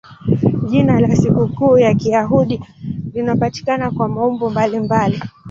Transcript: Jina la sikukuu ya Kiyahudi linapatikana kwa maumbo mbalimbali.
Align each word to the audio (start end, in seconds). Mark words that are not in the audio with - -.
Jina 0.69 0.99
la 0.99 1.15
sikukuu 1.15 1.77
ya 1.77 1.93
Kiyahudi 1.95 2.61
linapatikana 3.13 3.91
kwa 3.91 4.07
maumbo 4.09 4.49
mbalimbali. 4.49 5.21